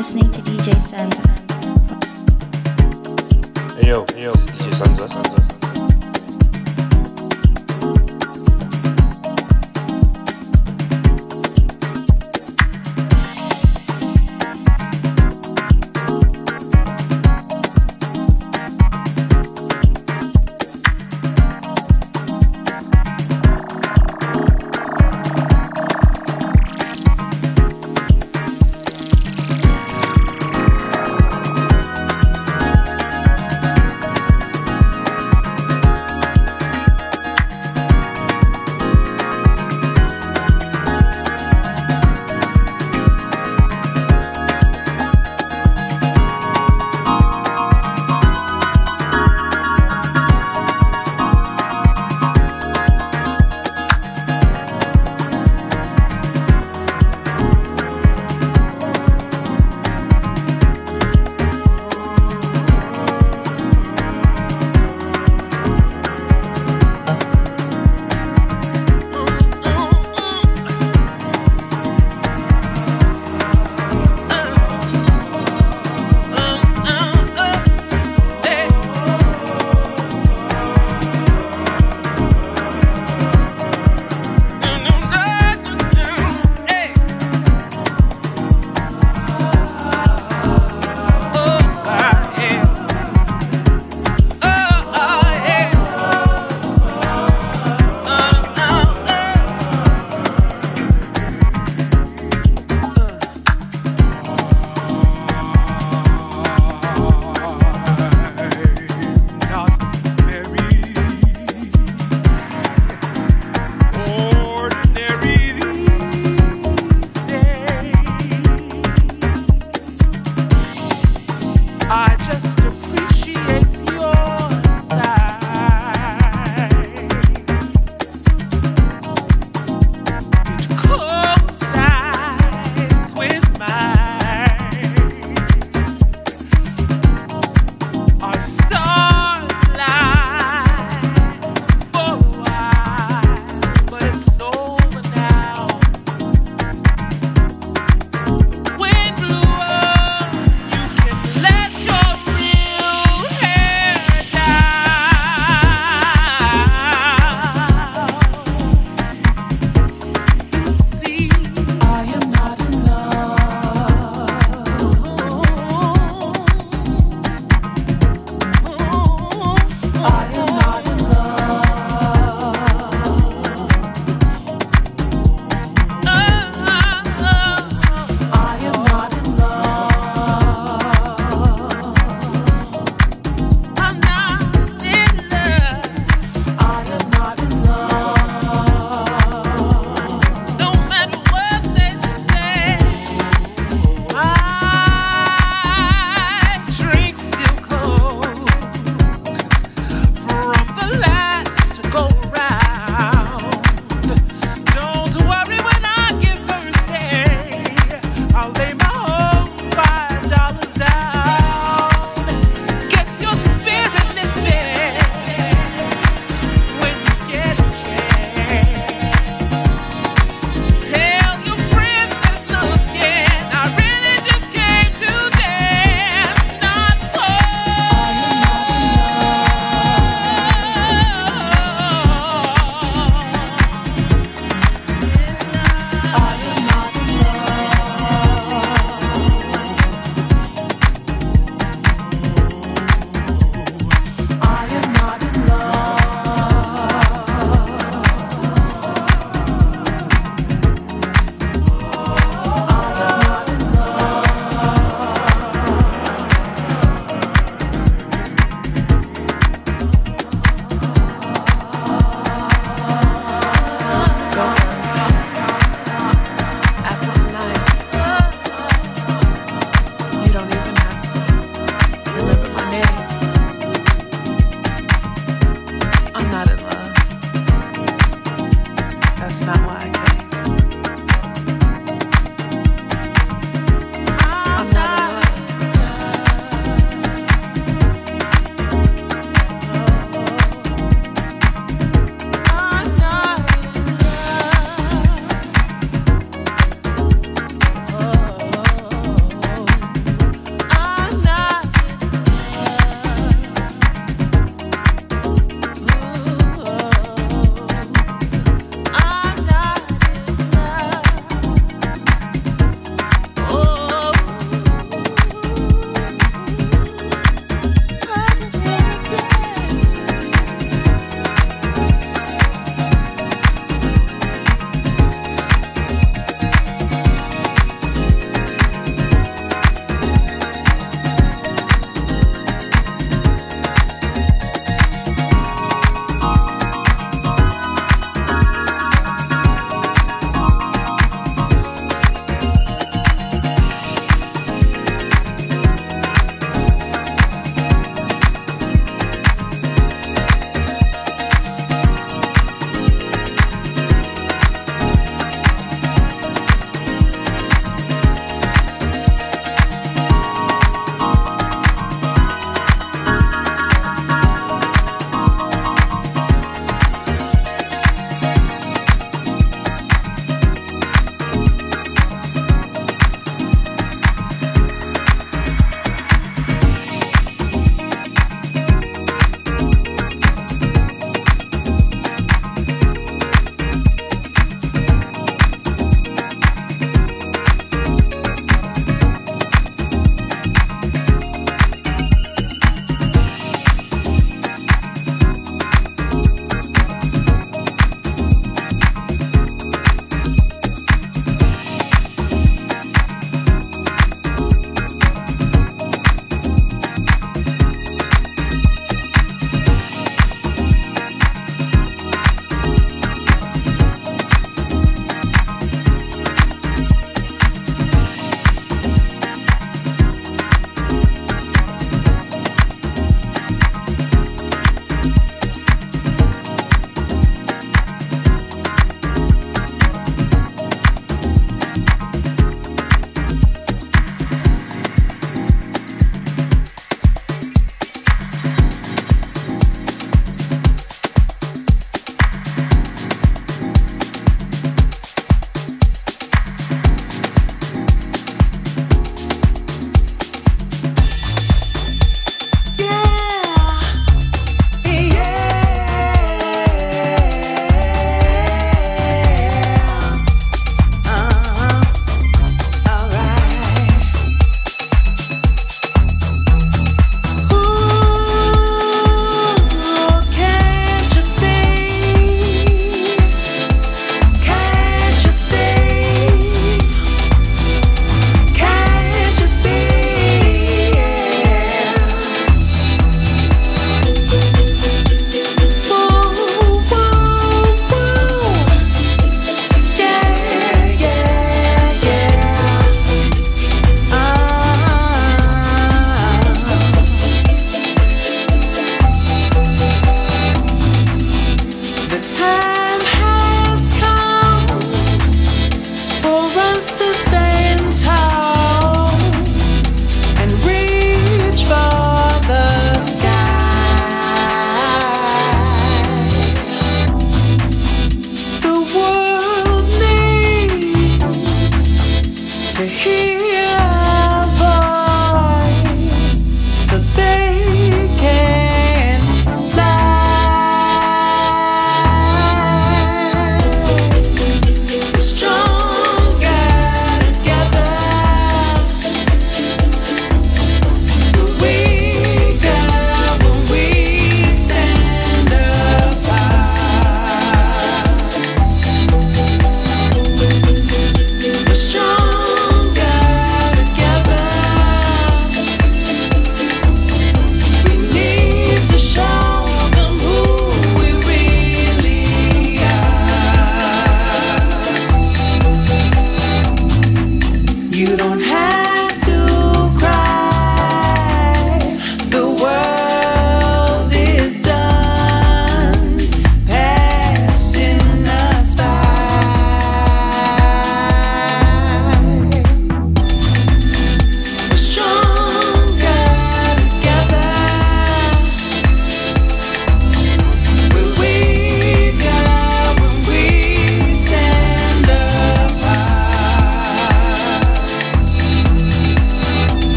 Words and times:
listening 0.00 0.30
to 0.30 0.40
DJ 0.40 0.72
Sansa. 0.80 1.28
Hey 3.78 3.90
yo, 3.90 4.06
hey 4.14 4.22
yo, 4.22 4.32
DJ 4.32 4.70
Sansa, 4.78 5.06
Sansa. 5.06 5.49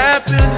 happen 0.00 0.49